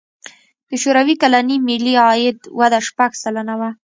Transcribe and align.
د 0.69 0.71
شوروي 0.81 1.15
کلني 1.21 1.55
ملي 1.67 1.93
عاید 2.05 2.37
وده 2.59 2.79
شپږ 2.87 3.11
سلنه 3.23 3.55
وه. 3.59 3.69